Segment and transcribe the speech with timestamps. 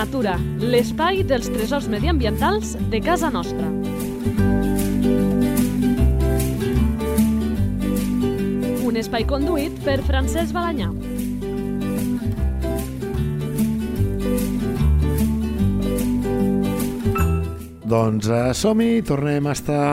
[0.00, 3.66] natura, l'espai dels tresors mediambientals de casa nostra.
[8.88, 10.88] Un espai conduït per Francesc Balanyà.
[17.84, 19.84] Doncs uh, som-hi, tornem a estar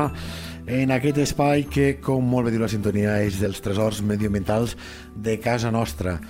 [0.71, 4.77] en aquest espai que, com molt bé diu la sintonia, és dels tresors medioambientals
[5.19, 6.21] de casa nostra.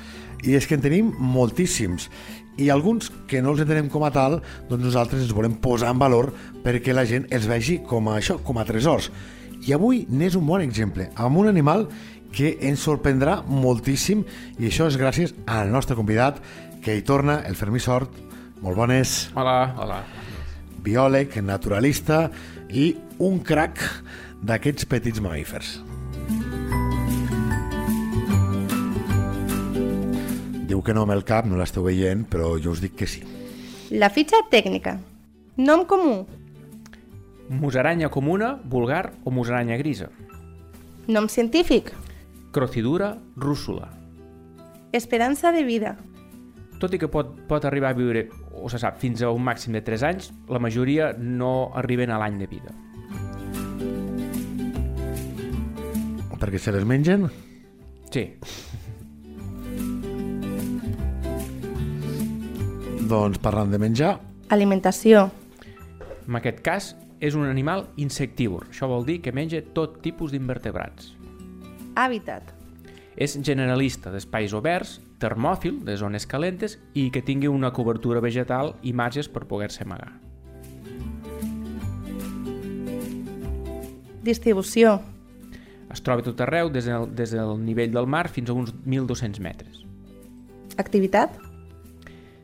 [0.45, 2.09] I és que en tenim moltíssims
[2.57, 4.39] i alguns que no els entenem com a tal,
[4.69, 6.31] doncs nosaltres ens volem posar en valor
[6.65, 9.11] perquè la gent els vegi com a això, com a tresors.
[9.67, 11.87] I avui n'és un bon exemple, amb un animal
[12.33, 14.23] que ens sorprendrà moltíssim
[14.59, 16.41] i això és gràcies al nostre convidat
[16.83, 18.13] que hi torna, el Fermí Sort.
[18.61, 19.17] Molt bones.
[19.37, 20.01] Hola, hola.
[20.85, 22.27] Biòleg, naturalista
[22.69, 23.81] i un crac
[24.41, 25.77] d'aquests petits mamífers.
[30.67, 33.21] Diu que no amb el cap, no l'esteu veient, però jo us dic que sí.
[33.95, 34.97] La fitxa tècnica.
[35.55, 36.25] Nom comú.
[37.47, 40.09] Musaranya comuna, vulgar o musaranya grisa.
[41.07, 41.93] Nom científic.
[42.51, 43.87] Crocidura rússula.
[44.91, 45.95] Esperança de vida.
[46.81, 49.71] Tot i que pot, pot arribar a viure, o se sap, fins a un màxim
[49.73, 52.75] de 3 anys, la majoria no arriben a l'any de vida.
[56.37, 57.29] Perquè se les mengen?
[58.11, 58.27] Sí,
[63.07, 64.17] Doncs parlant de menjar,
[64.49, 65.29] Alimentació.
[66.27, 68.67] en aquest cas és un animal insectívor.
[68.69, 71.13] Això vol dir que menja tot tipus d'invertebrats.
[71.95, 72.53] Hàbitat.
[73.15, 78.93] És generalista d'espais oberts, termòfil, de zones calentes i que tingui una cobertura vegetal i
[78.93, 80.11] marges per poder-se amagar.
[84.21, 84.99] Distribució.
[85.89, 89.39] Es troba tot arreu, des del, des del nivell del mar fins a uns 1.200
[89.39, 89.85] metres.
[90.77, 91.46] Activitat.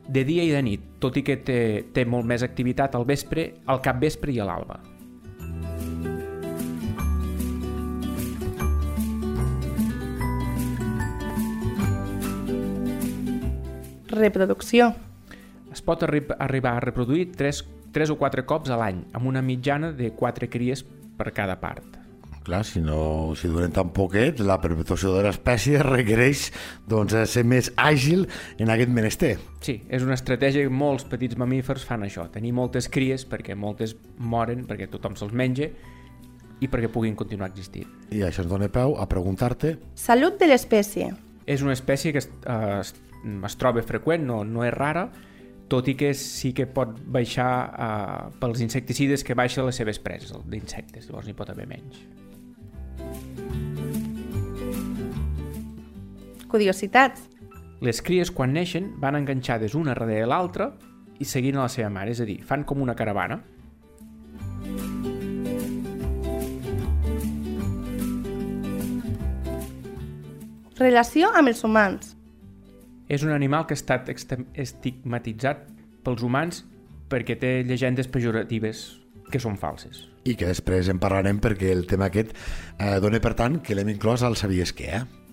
[0.08, 1.60] De dia i de nit, tot i que té,
[1.96, 4.82] té molt més activitat al vespre, al capvespre i a l'alba.
[14.14, 14.92] Reproducció.
[15.74, 17.64] Es pot arri arribar a reproduir 3,
[17.96, 20.84] 3 o 4 cops a l'any, amb una mitjana de 4 cries
[21.18, 21.93] per cada part.
[22.44, 26.50] Clar, si no si duren tan poquet, la perpetuació de l'espècie requereix
[26.86, 28.28] doncs, eh, ser més àgil
[28.60, 29.34] en aquest menester.
[29.64, 33.96] Sí, és una estratègia que molts petits mamífers fan això, tenir moltes cries perquè moltes
[34.18, 35.72] moren, perquè tothom se'ls menja
[36.60, 37.88] i perquè puguin continuar existint.
[38.14, 41.10] I això ens dona peu a preguntar-te Salut de l'espècie.
[41.50, 42.94] És una espècie que es, es,
[43.24, 45.08] es troba freqüent, no, no és rara,
[45.68, 50.36] tot i que sí que pot baixar eh, pels insecticides que baixen les seves preses
[50.44, 52.04] d'insectes, llavors n'hi pot haver menys.
[56.50, 57.28] Curiositats.
[57.84, 60.70] Les cries, quan neixen, van enganxades una darrere l'altra
[61.20, 63.40] i seguint a la seva mare, és a dir, fan com una caravana.
[70.78, 72.14] Relació amb els humans.
[73.08, 75.68] És un animal que ha estat estigmatitzat
[76.04, 76.64] pels humans
[77.12, 78.86] perquè té llegendes pejoratives
[79.30, 80.08] que són falses.
[80.24, 83.90] i que després en parlarem perquè el tema aquest eh, dona per tant que l'hem
[83.92, 85.23] inclòs al Sabies què, eh?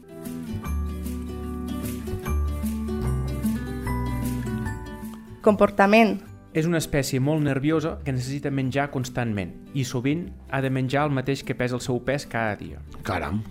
[5.42, 6.20] Comportament.
[6.54, 11.14] És una espècie molt nerviosa que necessita menjar constantment i sovint ha de menjar el
[11.16, 12.82] mateix que pesa el seu pes cada dia.
[13.08, 13.42] Caram,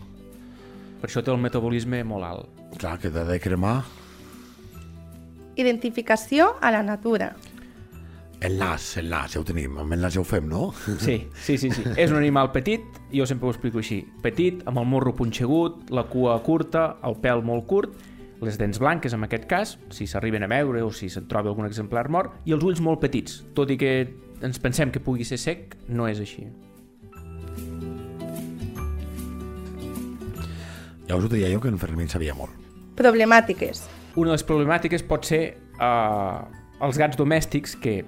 [1.00, 2.48] Per això té el metabolisme molt alt.
[2.78, 3.82] clar que t'ha de cremar
[5.56, 7.34] Identificació a la natura.
[8.40, 10.72] el nas, el nas, ja ho tenim, amb el nas ja ho fem, no?
[10.98, 11.82] Sí, sí, sí, sí.
[12.00, 12.80] És un animal petit,
[13.12, 14.06] jo sempre ho explico així.
[14.22, 17.92] Petit, amb el morro punxegut, la cua curta, el pèl molt curt,
[18.40, 21.68] les dents blanques en aquest cas, si s'arriben a veure o si se'n troba algun
[21.68, 23.92] exemplar mort, i els ulls molt petits, tot i que
[24.40, 26.46] ens pensem que pugui ser sec, no és així.
[31.10, 32.54] Ja us ho deia jo que en Fermín sabia molt.
[32.96, 33.82] Problemàtiques.
[34.16, 36.40] Una de les problemàtiques pot ser eh,
[36.80, 38.00] els gats domèstics, que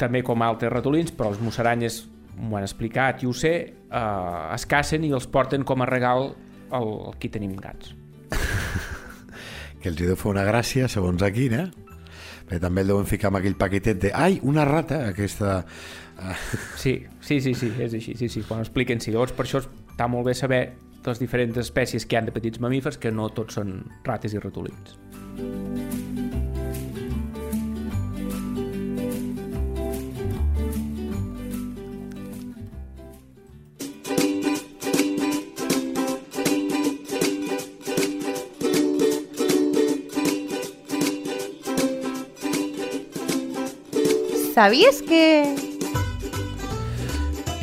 [0.00, 2.02] també com altres ratolins, però els musaranyes
[2.38, 6.32] m'ho han explicat i ho sé, eh, es cacen i els porten com a regal
[6.70, 7.97] al, al qui tenim gats.
[9.88, 11.62] Que els hi deu fer una gràcia, segons aquí, eh?
[12.44, 15.62] Perquè també el deuen ficar amb aquell paquetet de ai, una rata, aquesta...
[16.20, 16.34] eh,
[16.76, 16.92] Sí,
[17.24, 19.14] sí, sí, sí, és així, sí, sí, quan expliquen, sí.
[19.14, 20.60] Llavors, per això està molt bé saber
[21.06, 24.98] les diferents espècies que han de petits mamífers, que no tots són rates i ratolins.
[44.58, 45.54] Sabies que...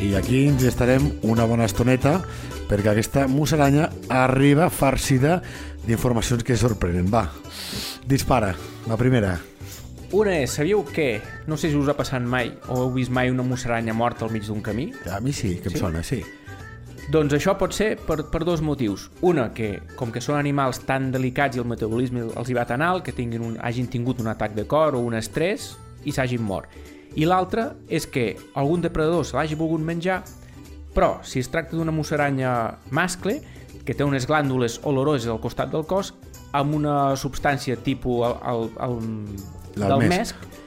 [0.00, 2.22] I aquí ens estarem una bona estoneta
[2.70, 5.42] perquè aquesta musaranya arriba farcida
[5.84, 7.10] d'informacions que sorprenen.
[7.12, 7.26] Va,
[8.08, 8.54] dispara,
[8.88, 9.34] la primera.
[10.16, 13.28] Una és, sabíeu que, no sé si us ha passat mai o heu vist mai
[13.28, 14.88] una musaranya morta al mig d'un camí?
[15.12, 15.84] A mi sí, que em Sí?
[15.84, 16.24] sona, sí.
[17.12, 19.10] Doncs això pot ser per, per dos motius.
[19.20, 22.80] Una, que com que són animals tan delicats i el metabolisme els hi va tan
[22.80, 25.74] alt que tinguin un, hagin tingut un atac de cor o un estrès
[26.06, 26.70] i s'hagin mort.
[27.16, 30.22] I l'altra és que algun depredador se l'hagi volgut menjar,
[30.96, 33.40] però si es tracta d'una musaranya mascle,
[33.86, 36.14] que té unes glàndules oloroses al costat del cos,
[36.56, 39.00] amb una substància tipus el, el, el,
[39.76, 40.40] del L'almesc.
[40.40, 40.62] mesc,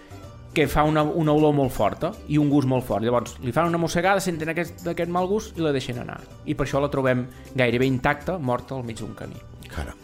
[0.54, 3.06] que fa una, una olor molt forta i un gust molt fort.
[3.06, 6.20] Llavors, li fan una mossegada, senten aquest, aquest mal gust i la deixen anar.
[6.46, 9.40] I per això la trobem gairebé intacta, morta al mig d'un camí.
[9.70, 9.96] Cara.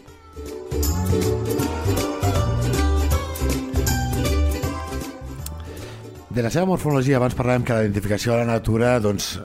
[6.36, 9.38] De la seva morfologia, abans parlàvem que la identificació de la natura, doncs,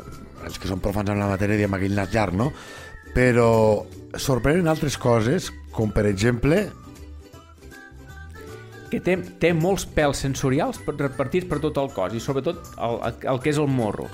[0.43, 2.49] els que són profans en la matèria diem aquell nas llarg, no?
[3.15, 3.45] Però
[4.19, 6.65] sorprenen altres coses, com per exemple...
[8.91, 13.39] que té, té molts pèls sensorials repartits per tot el cos i sobretot el, el
[13.39, 14.09] que és el morro.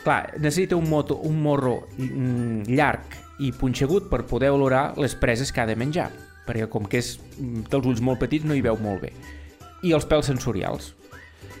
[0.00, 5.52] Clar, necessita un, moto, un morro mm, llarg i punxegut per poder olorar les preses
[5.52, 6.08] que ha de menjar,
[6.48, 9.12] perquè com que és, mm, té els ulls molt petits no hi veu molt bé.
[9.84, 10.94] I els pèls sensorials.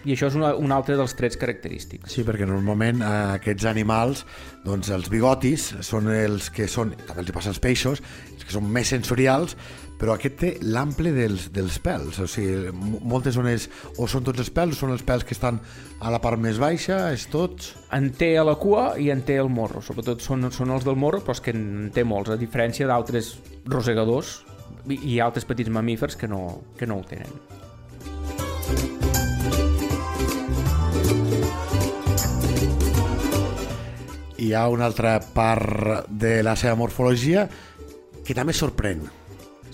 [0.06, 2.12] I això és una, un altre dels trets característics.
[2.14, 4.24] Sí, perquè normalment eh, aquests animals,
[4.64, 8.02] doncs els bigotis són els que són, també els hi passa als peixos,
[8.34, 9.56] els que són més sensorials,
[9.98, 13.66] però aquest té l'ample dels, dels pèls, o sigui, mo- moltes zones,
[13.98, 15.58] o són tots els pèls, o són els pèls que estan
[15.98, 17.72] a la part més baixa, és tots...
[17.90, 19.82] En té a la cua i en té al morro.
[19.82, 23.34] Sobretot són, són els del morro, però és que en té molts, a diferència d'altres
[23.66, 24.36] rosegadors
[24.88, 26.44] i altres petits mamífers que no,
[26.78, 27.34] que no ho tenen.
[34.38, 37.48] Hi ha una altra part de la seva morfologia
[38.24, 39.02] que també sorprèn.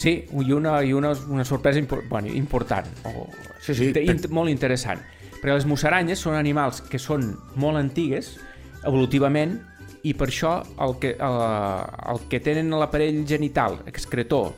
[0.00, 3.28] Sí, i una, i una, una sorpresa impor, bueno, important, o
[3.60, 5.00] Sí, sí, inte- per- molt interessant.
[5.40, 8.34] Perquè les musaranyes són animals que són molt antigues,
[8.84, 9.58] evolutivament,
[10.04, 11.38] i per això el que, el,
[12.14, 14.52] el que tenen a l'aparell genital, excretor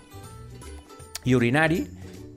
[1.26, 1.82] i urinari,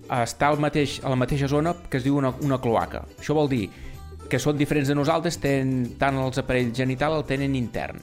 [0.10, 3.04] està al mateix, a la mateixa zona que es diu una, una cloaca.
[3.20, 3.68] Això vol dir
[4.30, 8.02] que són diferents de nosaltres, tenen, tant els aparells genital el tenen intern.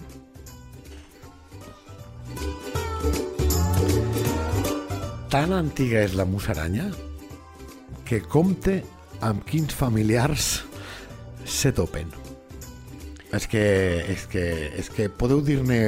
[5.31, 6.91] Tan antiga és la musaranya
[8.07, 8.79] que compte
[9.27, 10.63] amb quins familiars
[11.47, 12.13] se topen.
[13.35, 13.67] És que,
[14.07, 14.45] és que,
[14.79, 15.81] és que podeu dir-ne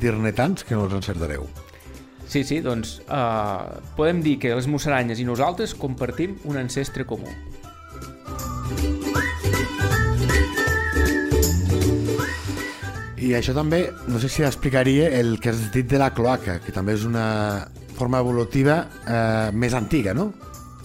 [0.00, 1.46] dir-ne tants que no els encertareu.
[2.28, 7.32] Sí, sí, doncs uh, podem dir que les musaranyes i nosaltres compartim un ancestre comú.
[13.28, 16.72] I això també, no sé si explicaria el que has dit de la cloaca, que
[16.72, 20.30] també és una forma evolutiva eh, més antiga, no?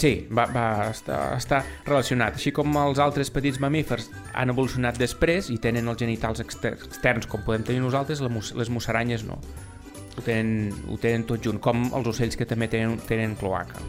[0.02, 2.36] Sí, va, va estar, està relacionat.
[2.36, 7.30] Així com els altres petits mamífers han evolucionat després i tenen els genitals exter externs
[7.32, 9.40] com podem tenir nosaltres, les musaranyes no.
[10.18, 13.80] Ho tenen, ho tenen tot junt, com els ocells que també tenen, tenen cloaca.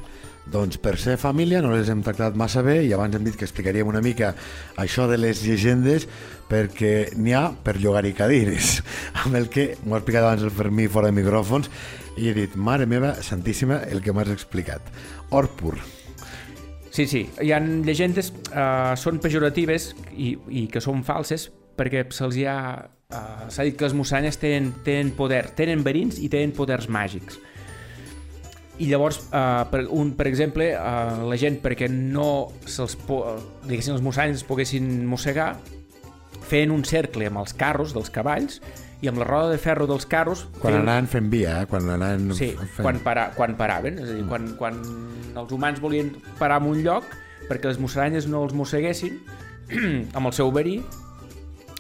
[0.53, 3.47] Doncs per ser família no les hem tractat massa bé i abans hem dit que
[3.49, 4.35] explicaríem una mica
[4.77, 6.05] això de les llegendes
[6.51, 8.83] perquè n'hi ha per llogar-hi cadires
[9.25, 11.71] amb el que m'ho ha explicat abans el Fermí fora de micròfons
[12.17, 14.87] i he dit, mare meva, santíssima, el que m'has explicat.
[15.35, 15.75] Or pur.
[16.95, 22.39] Sí, sí, hi ha llegendes, eh, són pejoratives i, i que són falses perquè se'ls
[22.47, 22.59] ha...
[23.11, 27.41] Eh, S'ha dit que les musaranyes tenen, tenen poder, tenen verins i tenen poders màgics.
[28.79, 33.21] I llavors, eh, per, un, per exemple, eh, la gent perquè no se'ls po,
[33.69, 35.53] diguéssim, musaranyes es poguessin mossegar,
[36.45, 38.59] feien un cercle amb els carros dels cavalls
[39.01, 41.67] i amb la roda de ferro dels carros Quan feien- anaven fent via, eh?
[41.71, 42.83] quan anaven Sí, fent...
[42.83, 44.81] quan, para, quan paraven, és a dir, quan, quan
[45.37, 47.07] els humans volien parar en un lloc
[47.49, 49.21] perquè les musaranyes no els mosseguessin
[50.17, 50.79] amb el seu verí,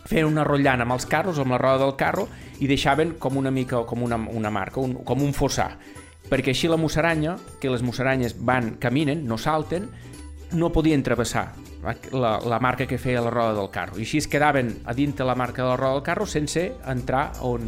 [0.06, 2.26] feien una rotllant amb els carros, amb la roda del carro,
[2.60, 5.72] i deixaven com una mica, com una, una marca, un, com un fossar.
[6.30, 9.90] Perquè així la musaranya, que les musaranyes van, caminen, no salten,
[10.54, 11.52] no podien travessar
[12.12, 13.98] la, la marca que feia la roda del carro.
[13.98, 17.32] I així es quedaven a dintre la marca de la roda del carro sense entrar
[17.44, 17.66] on,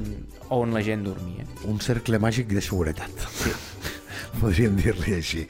[0.55, 1.45] on la gent dormia.
[1.69, 3.11] un cercle màgic de seguretat.
[3.43, 3.53] Sí.
[4.41, 5.47] Podríem dir-li així.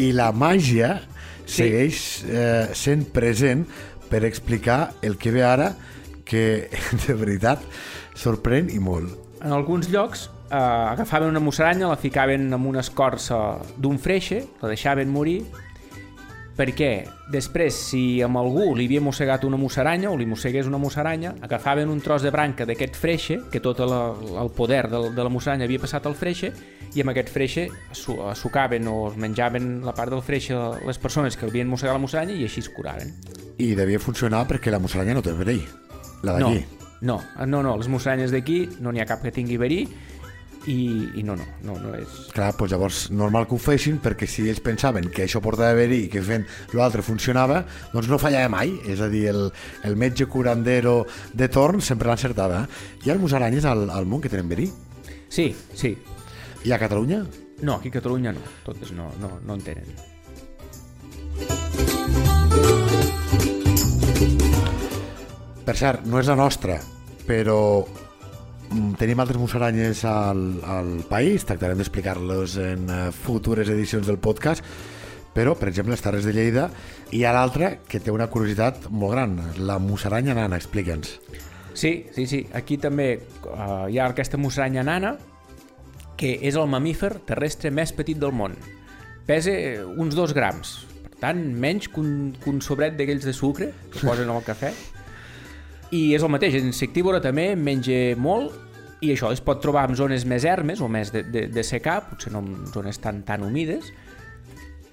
[0.00, 1.00] I la màgia
[1.50, 1.64] Sí.
[1.64, 1.96] segueix
[2.30, 3.64] eh, sent present
[4.08, 5.72] per explicar el que ve ara,
[6.24, 6.68] que
[7.08, 7.64] de veritat
[8.14, 9.10] sorprèn i molt.
[9.42, 14.68] En alguns llocs eh, agafaven una musaranya, la ficaven en una escorça d'un freixe, la
[14.68, 15.42] deixaven morir,
[16.60, 21.32] perquè després, si amb algú li havia mossegat una musaranya o li mossegués una musaranya,
[21.40, 24.10] agafaven un tros de branca d'aquest freixe, que tot la,
[24.42, 26.52] el poder de, de la musaranya havia passat al freixe,
[26.92, 31.46] i amb aquest freixe sucaven o es menjaven la part del freixe les persones que
[31.46, 33.14] havien mossegat la musaranya i així es curaven.
[33.62, 35.62] I devia funcionar perquè la musaranya no té verí,
[36.26, 36.64] la No, d'aquí.
[37.00, 39.84] no, no, no, les musaranyes d'aquí no n'hi ha cap que tingui verí
[40.68, 42.16] i, i no, no, no, no és...
[42.34, 46.02] Clar, doncs llavors normal que ho fessin perquè si ells pensaven que això portava verí
[46.04, 46.44] i que fent
[46.76, 47.62] l'altre funcionava,
[47.94, 48.74] doncs no fallava mai.
[48.90, 49.48] És a dir, el,
[49.88, 52.66] el metge curandero de torn sempre l'encertava.
[53.04, 54.68] Hi ha musaranyes al, al món que tenen verí?
[55.30, 55.94] Sí, sí.
[56.66, 57.24] I a Catalunya?
[57.62, 59.88] No, aquí a Catalunya no, totes no, no, no en tenen.
[65.64, 66.80] Per cert, no és la nostra,
[67.28, 67.60] però
[68.98, 74.64] tenim altres musaranyes al, al país, tractarem d'explicar-los en eh, futures edicions del podcast,
[75.34, 76.68] però, per exemple, les Terres de Lleida,
[77.14, 81.18] hi ha l'altra que té una curiositat molt gran, la musaranya nana, explica'ns.
[81.74, 82.40] Sí, sí, sí.
[82.54, 83.12] Aquí també
[83.46, 85.14] uh, hi ha aquesta musaranya nana,
[86.18, 88.56] que és el mamífer terrestre més petit del món.
[89.26, 89.54] Pesa
[89.94, 94.02] uns dos grams, per tant, menys que un, que un sobret d'aquells de sucre que
[94.02, 94.74] posen al cafè.
[95.90, 98.54] I és el mateix, és insectívora també, menja molt,
[99.00, 101.98] i això es pot trobar en zones més ermes o més de, de, de secà,
[102.10, 103.88] potser no en zones tan, tan humides,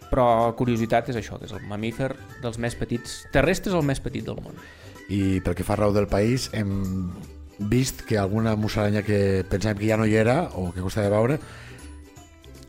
[0.08, 4.24] però curiositat és això, que és el mamífer dels més petits, terrestres el més petit
[4.26, 4.56] del món.
[5.12, 7.12] I pel que fa arreu del país, hem
[7.72, 11.40] vist que alguna musaranya que pensàvem que ja no hi era o que costava veure,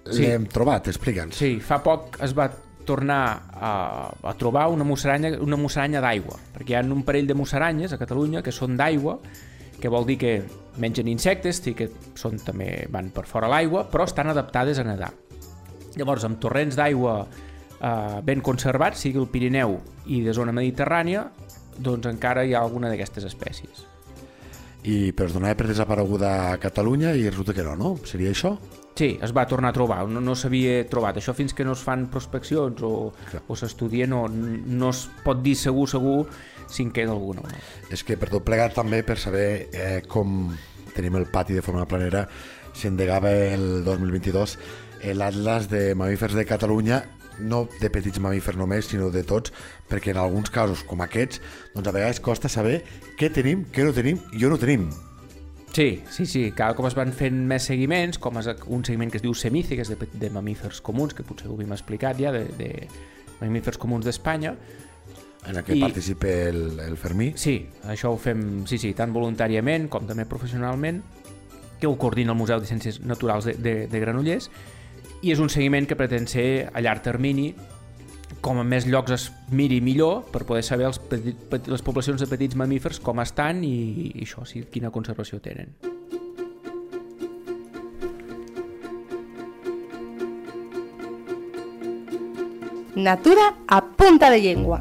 [0.09, 0.23] Sí.
[0.25, 1.37] l'hem trobat, explica'ns.
[1.37, 2.47] Sí, fa poc es va
[2.89, 3.21] tornar
[3.53, 3.73] a,
[4.09, 8.01] a trobar una musaranya, una musaranya d'aigua, perquè hi ha un parell de musaranyes a
[8.01, 9.19] Catalunya que són d'aigua,
[9.79, 10.33] que vol dir que
[10.81, 15.13] mengen insectes, sí que són, també van per fora l'aigua, però estan adaptades a nedar.
[15.99, 21.29] Llavors, amb torrents d'aigua eh, ben conservats, sigui el Pirineu i de zona mediterrània,
[21.79, 23.87] doncs encara hi ha alguna d'aquestes espècies.
[24.89, 27.91] I però es donava per desapareguda a Catalunya i resulta que no, no?
[28.09, 28.55] Seria això?
[28.99, 31.21] Sí, es va tornar a trobar, no, no s'havia trobat.
[31.21, 32.93] Això fins que no es fan prospeccions o,
[33.29, 33.43] Clar.
[33.47, 36.23] o s'estudia no, no es pot dir segur, segur
[36.69, 37.61] si en queda alguna no.
[37.95, 40.51] És que per tot plegat també per saber eh, com
[40.97, 42.25] tenim el pati de forma planera
[42.75, 44.59] s'endegava el 2022
[45.15, 47.03] l'Atlas de mamífers de Catalunya
[47.41, 49.53] no de petits mamífers només, sinó de tots,
[49.89, 51.41] perquè en alguns casos, com aquests,
[51.75, 52.83] doncs a vegades costa saber
[53.19, 54.89] què tenim, què no tenim i on no tenim.
[55.73, 59.19] Sí, sí, sí, cada cop es van fent més seguiments, com és un seguiment que
[59.21, 62.33] es diu Semici, que és de, de mamífers comuns, que potser ho havíem explicat ja,
[62.35, 62.71] de, de
[63.43, 64.55] mamífers comuns d'Espanya.
[65.47, 65.83] En el que I- I...
[65.85, 67.31] participa el, el Fermí.
[67.37, 71.03] Sí, això ho fem, sí, sí, tant voluntàriament com també professionalment,
[71.79, 74.49] que ho coordina el Museu de Ciències Naturals de, de, de Granollers,
[75.23, 77.53] i és un seguiment que pretén ser a llarg termini,
[78.45, 82.29] com a més llocs es miri millor per poder saber els petit, les poblacions de
[82.31, 85.75] petits mamífers com estan i, i això, sí, quina conservació tenen.
[92.99, 94.81] Natura a punta de llengua.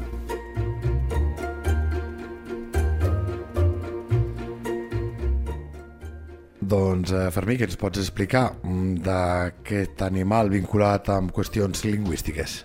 [6.68, 12.64] Doncs, eh, Fermí, què ens pots explicar mm, d'aquest animal vinculat amb qüestions lingüístiques?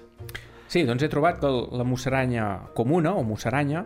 [0.68, 3.84] Sí, doncs he trobat que la musaranya comuna, o musaranya,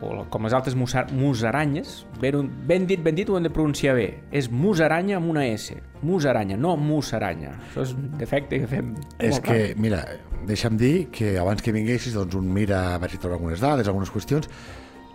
[0.00, 3.94] o com les altres musa, musaranyes, ben, ben dit, ben dit, ho hem de pronunciar
[3.98, 4.08] bé.
[4.32, 5.76] És musaranya amb una S.
[6.02, 7.52] Musaranya, no musaranya.
[7.68, 10.00] Això és un defecte que fem És que, mira,
[10.48, 13.90] deixa'm dir que abans que vinguessis, doncs un mira a veure si troba algunes dades,
[13.90, 14.48] algunes qüestions,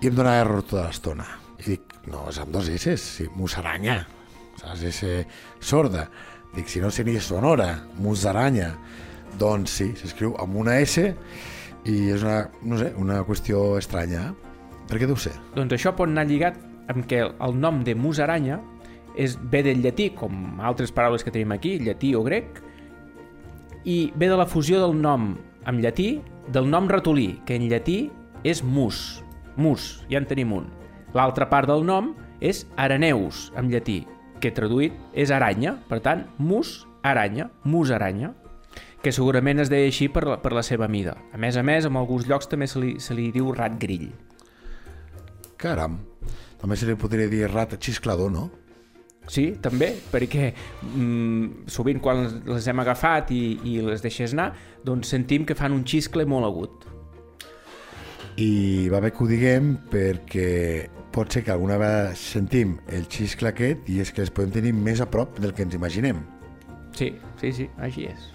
[0.03, 1.25] i em dona error tota l'estona.
[1.65, 4.03] I dic, no, és amb dos S, sí, musaranya,
[4.61, 5.25] saps, S
[5.59, 6.07] sorda.
[6.55, 8.73] Dic, si no seria sonora, musaranya.
[9.39, 11.09] Doncs sí, s'escriu amb una S
[11.85, 14.29] i és una, no sé, una qüestió estranya.
[14.87, 15.33] Per què deu ser?
[15.55, 16.57] Doncs això pot anar lligat
[16.93, 18.61] amb que el nom de musaranya
[19.17, 22.61] és, ve del llatí, com altres paraules que tenim aquí, llatí o grec,
[23.85, 25.33] i ve de la fusió del nom
[25.65, 26.21] en llatí
[26.53, 28.09] del nom ratolí, que en llatí
[28.45, 29.21] és mus.
[29.57, 30.67] Mus, ja en tenim un.
[31.15, 34.03] L'altra part del nom és araneus, en llatí,
[34.45, 35.79] que traduït és aranya.
[35.89, 38.35] Per tant, mus, aranya, musaranya
[39.05, 41.13] que segurament es deia així per la, per la seva mida.
[41.29, 44.07] A més a més, en alguns llocs també se li, se li diu rat grill.
[45.61, 45.99] Caram,
[46.57, 48.47] també se li podria dir rat xisclador, no?
[49.29, 54.51] Sí, també, perquè mm, sovint quan les, les hem agafat i, i les deixes anar,
[54.85, 56.89] doncs sentim que fan un xiscle molt agut.
[58.41, 60.49] I va bé que ho diguem perquè
[61.15, 64.73] pot ser que alguna vegada sentim el xiscle aquest i és que els podem tenir
[64.75, 66.19] més a prop del que ens imaginem.
[66.95, 68.31] Sí, sí, sí, així és.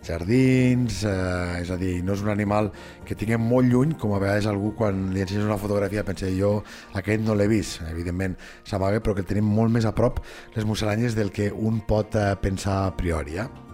[0.00, 2.70] jardins, eh, és a dir, no és un animal
[3.04, 6.62] que tinguem molt lluny, com a vegades algú quan li ensenyes una fotografia pensa jo
[6.96, 10.22] aquest no l'he vist, evidentment s'amaga, però que el tenim molt més a prop
[10.54, 13.42] les musaranyes del que un pot eh, pensar a priori.
[13.44, 13.69] Eh?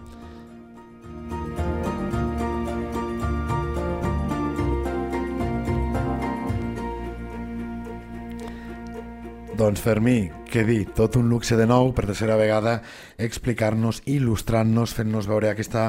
[9.57, 12.75] Doncs Fermí, què dir, tot un luxe de nou, per tercera vegada,
[13.17, 15.87] explicar-nos, il·lustrant-nos, fent-nos veure aquesta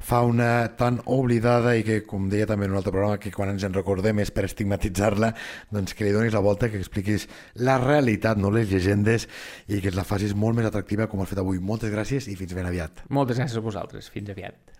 [0.00, 3.68] fauna tan oblidada i que, com deia també en un altre programa, que quan ens
[3.68, 5.34] en recordem és per estigmatitzar-la,
[5.68, 7.28] doncs que li donis la volta, que expliquis
[7.60, 9.28] la realitat, no les llegendes,
[9.68, 11.60] i que la facis molt més atractiva com has fet avui.
[11.60, 13.04] Moltes gràcies i fins ben aviat.
[13.12, 14.08] Moltes gràcies a vosaltres.
[14.08, 14.79] Fins aviat.